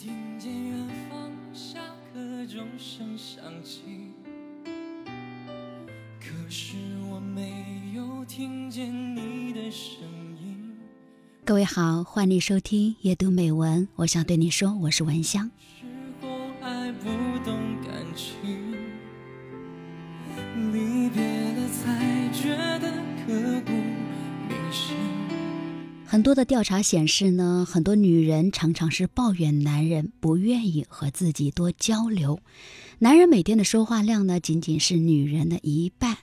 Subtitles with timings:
[0.00, 1.80] 听见远方下
[2.14, 3.80] 课钟声响起，
[6.20, 6.76] 可是
[7.10, 9.98] 我没有听见你的声
[10.40, 10.78] 音。
[11.44, 13.88] 各位好，欢迎收听夜读美文。
[13.96, 15.50] 我想对你说，我是文香。
[15.80, 15.84] 时
[16.22, 16.28] 候
[16.60, 17.08] 还不
[17.44, 18.67] 懂感情，
[26.10, 32.40] 很多的调查显示呢，很多女人常常是抱怨男人不愿意和自己多交流，
[33.00, 36.16] 男人每天的说话量呢，仅仅是女人的一半。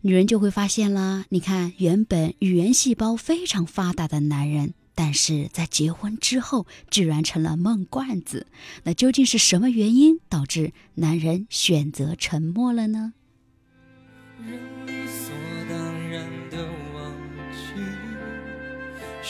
[0.00, 8.48] 女人就会发现啦，你看，原本语言细胞非常发达的男人，但是在结婚之后，居然成了闷罐子。
[8.82, 13.12] 那究竟是什么原因导致男人选择沉默了呢？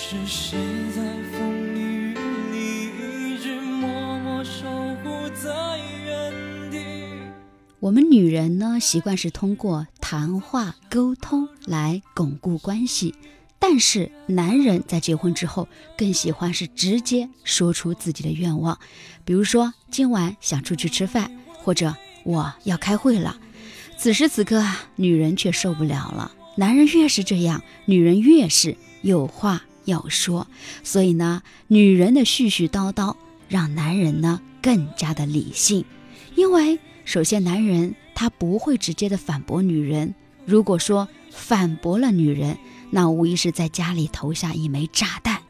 [0.00, 0.56] 是谁
[0.94, 1.02] 在
[1.32, 2.14] 风雨
[2.52, 4.64] 里一直默默守
[5.02, 6.78] 护在原地？
[7.80, 13.12] 我们女人呢，习惯是通过谈话沟通来巩固关系，
[13.58, 18.78] 但是男人在结婚之后更喜欢是直接说出自己的愿望，
[19.24, 23.36] 比如说今晚想出去吃饭，或者我要开会了。
[23.96, 26.30] 此时此刻啊，女人却受不了了。
[26.54, 30.46] 男人越是这样，女人越是有话要说。
[30.84, 33.16] 所以呢，女人的絮絮叨叨
[33.48, 35.84] 让男人呢更加的理性，
[36.36, 40.14] 因为首先男人他不会直接的反驳女人。
[40.44, 42.56] 如果说反驳了女人，
[42.90, 45.42] 那无疑是在家里投下一枚炸弹。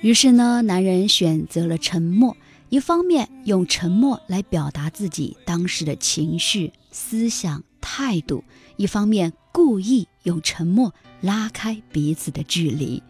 [0.00, 2.36] 于是呢，男人选择了沉默，
[2.68, 8.42] 一方面用沉默来表达自己当时的情绪、思想、态度；
[8.76, 13.00] 一方面故意用沉默拉开彼此的距离。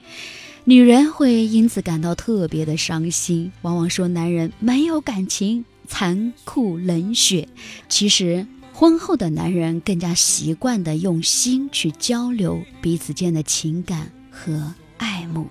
[0.65, 7.49] 女人会因此感到特别的伤心，往往说男人没有感情、残酷冷血。
[7.89, 15.47] 其实，婚后的男人更加习惯的用心去交流彼此间的情感和爱慕。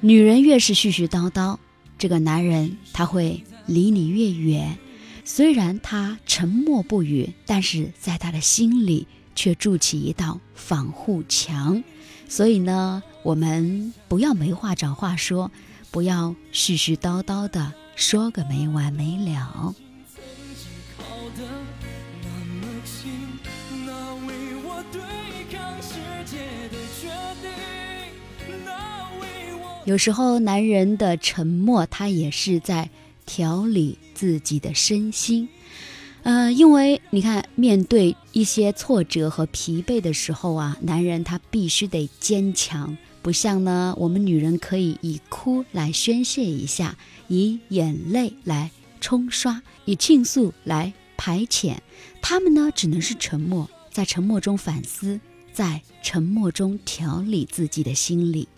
[0.00, 1.58] 女人越是絮絮叨叨，
[1.96, 4.76] 这个男人他会离你越远。
[5.30, 11.84] 虽然他沉默不语，但是在他的心里却筑起一道防护墙。
[12.30, 15.50] 所以呢，我们不要没话找话说，
[15.90, 19.74] 不要絮絮叨叨的说个没完没了。
[29.84, 32.88] 有时候，男人的沉默，他也是在
[33.26, 35.48] 调理自己的身心。
[36.24, 46.98] 呃，因为你看，面对一些挫折和疲惫的时候啊，男人他必须得坚强，不像呢我们女人可以以哭来宣泄一下，
[47.28, 51.76] 以眼泪来冲刷，以倾诉来排遣。
[52.20, 55.20] 他们呢只能是沉默，在沉默中反思，
[55.52, 58.48] 在沉默中调理自己的心理。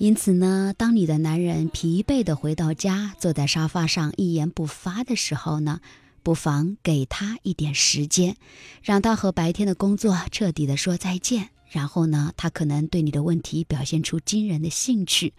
[0.00, 5.82] 因此呢，当你的男人疲惫的回到家，坐在沙发上一言不发的时候呢，
[6.22, 8.36] 不妨给他一点时间，
[8.82, 11.50] 让他和白天的工作彻底的说再见。
[11.68, 15.34] 然后呢，他可能对你的问题表现出惊人的兴趣。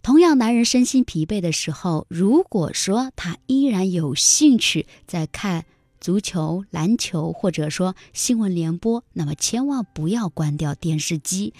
[0.00, 5.66] 同样，男人身心疲惫的时候，如果说他依然有兴趣在看
[6.02, 11.54] 足球、篮球，或者说新闻联播，那么千万不要关掉电视机，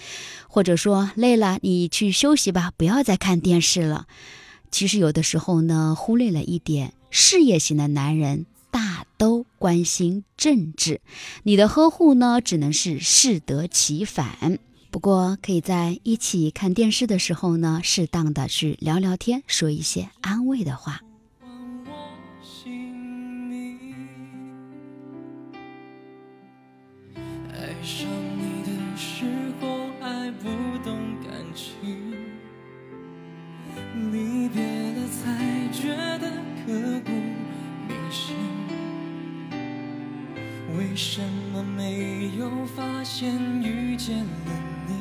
[0.49, 4.09] 或者说累了你去休息吧，不要再看电视了。
[4.73, 11.01] 其实有的时候呢，忽略了一点，事业型的男人大都关心政治，
[11.45, 14.59] 你的呵护呢，只能是适得其反。
[14.91, 21.01] 不过，可以在一起看电视的时候呢，适当的去聊聊天，说一些安慰的话。
[27.83, 28.09] 上
[28.39, 29.25] 你的时
[29.61, 30.49] 候还不
[30.85, 32.15] 懂感情，
[34.13, 35.89] 离别了才觉
[36.19, 36.31] 得
[36.65, 37.11] 刻骨
[37.89, 38.37] 铭心。
[40.79, 41.21] 为什
[41.53, 44.27] 么没有发现遇见了
[44.87, 44.95] 你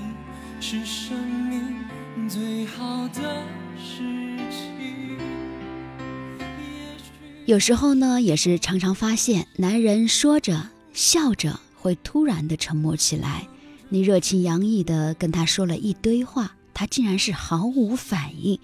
[0.60, 1.86] 是生命
[2.28, 3.44] 最好的
[3.78, 4.02] 事
[4.50, 5.20] 情？
[7.46, 13.48] 有时候呢，也是常常发现，男人说着笑着，会突然的沉默起来。
[13.90, 18.60] 你热情洋溢的跟他说了一堆话，他竟然是毫无反应。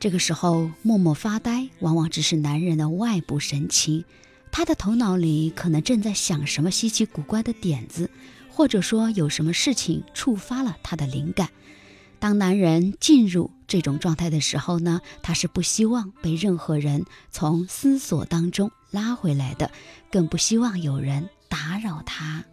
[0.00, 4.04] 这个时候默默发呆，往往只是男人的外部神情，
[4.52, 8.08] 他的头脑里可能正在想什么稀奇古怪的点子，
[8.48, 11.50] 或者说有什么事情触发了他的灵感。
[12.20, 19.70] 当男人进入这种状态的时候呢，他是不希望被任何人从思索当中拉回来的，
[20.10, 22.44] 更不希望有人打扰他。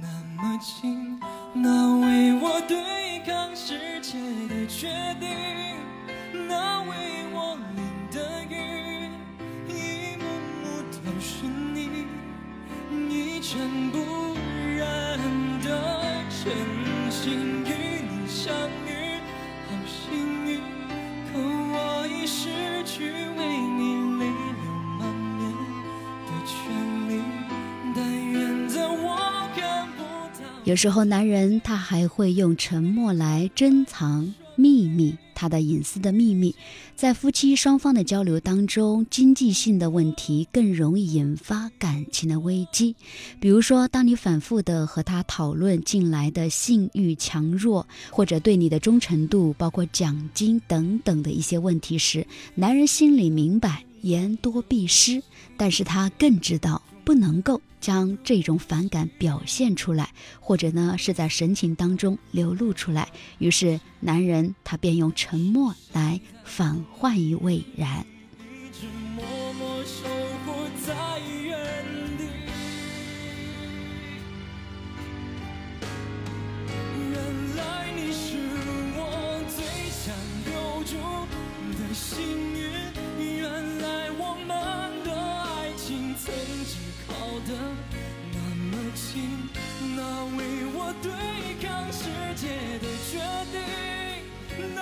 [0.00, 0.06] 那
[0.36, 1.18] 么近，
[1.54, 4.18] 那为我对抗世界
[4.48, 5.28] 的决定，
[6.46, 9.10] 那为我淋的雨，
[9.66, 10.24] 一幕
[10.62, 12.06] 幕都是你，
[13.08, 13.96] 一尘不
[14.76, 15.18] 染
[15.62, 15.68] 的
[16.28, 17.68] 真心与
[18.08, 18.54] 你相
[30.68, 36.54] 有时候，男人他还会用沉默来珍藏秘密，他的隐私的秘密。
[36.94, 42.94] 在夫妻双方的交流当中，经济性的问题更容易引发感情的危机。
[43.40, 55.22] 比如说，当你反复的和他讨论近来的性欲强弱，或者对你的忠诚度，包括奖金等等的一些问题时，男人心里明白言多必失，
[55.56, 56.82] 但是他更知道。
[57.08, 63.08] 不能够将这种反感表现出来，或者呢是在神情当中流露出来。
[63.38, 68.04] 于是男人他便用沉默来反换于未然。
[88.88, 89.22] 那么近，
[89.96, 90.44] 那为
[90.74, 91.12] 我对
[91.60, 92.04] 抗世
[92.36, 92.48] 界
[92.78, 93.18] 的决
[93.52, 93.60] 定，
[94.74, 94.80] 那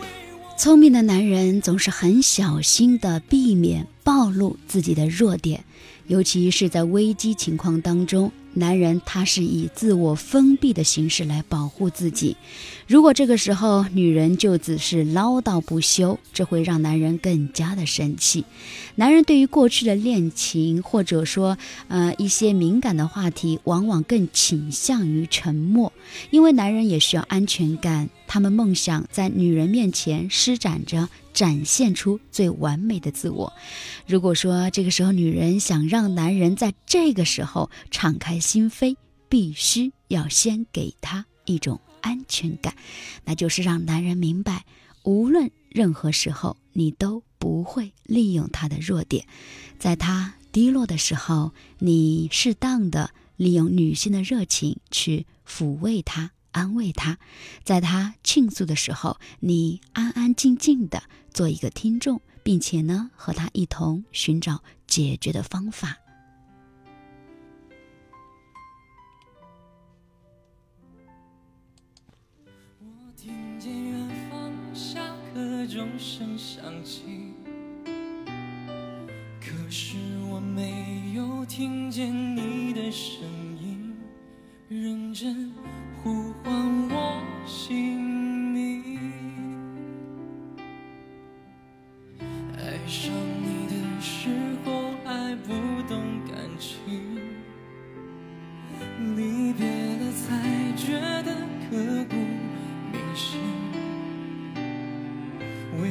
[0.00, 0.06] 为
[0.40, 0.56] 我。
[0.56, 5.64] 聪明的男人总是很小心的避免暴露自己的弱点，
[6.06, 12.36] 尤其是在危机情况当中，男人他是以自我封闭的形式来保护自己。
[12.86, 18.44] 如果这个时候女人就只是唠叨不休，这会让男人更加的生气。
[18.96, 21.56] 男人对于过去的恋情，或者说
[21.88, 25.92] 呃一些敏感的话题，往往更倾向于沉默，
[26.30, 28.08] 因为男人也需要安全感。
[28.26, 31.08] 他们梦想在女人面前施展着，
[31.38, 33.52] 展现出最完美的自我。
[34.08, 38.96] 如果说这个时候女人想让男人在这个时候敞开心扉，
[39.28, 42.74] 必须要先给他一种安全感，
[43.24, 44.64] 那就是让男人明白，
[45.04, 49.24] 无论任何时候，你都不会利用他的弱点，
[49.78, 56.32] 在他低落的时候，你适当的利用女性的热情去抚慰他。
[56.58, 57.18] 安慰他，
[57.62, 65.98] 在他倾诉的时候，你安安静静的做一个听众，并且呢，和他一同寻找解决的方法。
[72.80, 75.00] 我听见远方下
[75.32, 77.32] 课钟声响起，
[79.40, 79.96] 可是
[80.28, 83.47] 我没有听见你的声音，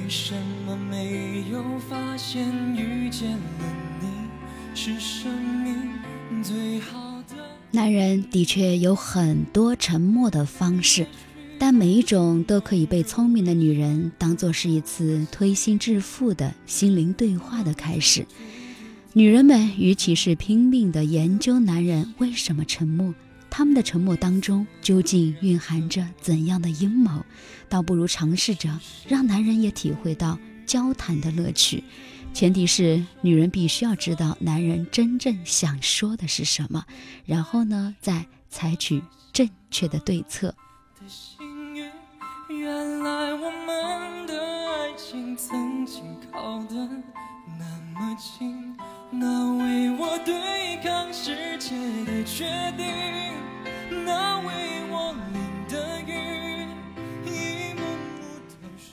[0.08, 0.34] 为什
[0.66, 2.48] 么没有发现
[2.78, 3.40] 遇见了
[4.00, 4.08] 你
[4.74, 5.30] 是生
[5.62, 5.76] 命
[6.42, 7.36] 最好的？
[7.72, 11.06] 男人的确有很多沉默的方式，
[11.60, 18.26] 但每一种都可以被聪明的女人当做是一次推心置腹的心灵对话的开始。
[19.12, 23.14] 女人们与其是拼命的研究男人为什么沉默，
[23.58, 27.26] 他们的沉默当中究竟蕴含着怎样的阴谋，
[27.68, 28.70] 倒不如尝试着
[29.08, 30.38] 让男人也体会到
[30.68, 31.84] 交谈的乐趣。
[32.36, 36.86] 前提是女人必须要知道男人真正想说的是什么，
[37.26, 39.02] 然后呢，再采取
[39.34, 40.54] 正确的对策。
[42.48, 46.76] 原来我们的爱情曾经靠得
[47.58, 47.66] 那
[48.00, 48.78] 么近，
[49.10, 52.46] 那为我对抗世界的决
[52.78, 52.86] 定，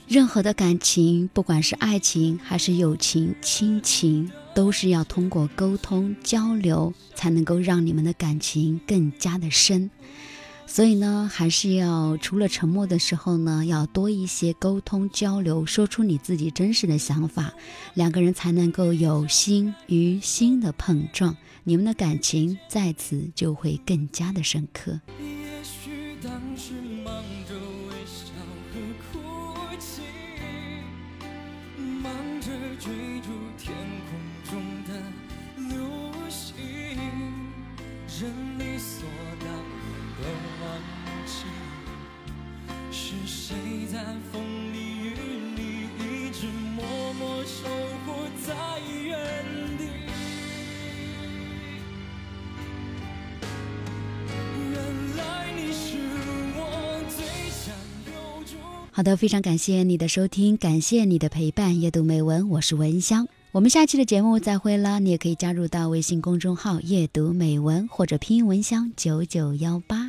[0.07, 9.91] 任何的感情，不管是爱情还是友情、亲情，都是要通过沟通交流，才能够让你们的感情更加的深。
[10.67, 17.53] 所以呢，还是要除了沉默的时候呢，要多一些沟通交流，说出你自己真实的想法，
[17.95, 25.01] 两个人才能够有心与心的碰撞，你们的感情在此就会更加的深刻。
[43.27, 43.57] 是谁
[43.93, 44.03] 在
[44.33, 44.43] 风
[44.73, 45.15] 里雨
[45.57, 45.63] 里
[45.99, 47.69] 一直默默守
[48.05, 48.13] 护
[48.47, 48.55] 在
[49.03, 49.17] 原
[49.79, 49.85] 地。
[54.71, 54.77] 原
[55.17, 55.97] 来你是
[56.57, 57.75] 我最想
[58.07, 58.57] 留住。
[58.91, 61.81] 好的，非常感谢你的收听，感谢你的陪伴。
[61.81, 63.27] 夜读美文，我是文香。
[63.53, 64.99] 我们下期的节目再会啦！
[64.99, 70.04] 你也可以加入到微信公众号“夜读美文”或者拼音文香九九幺八。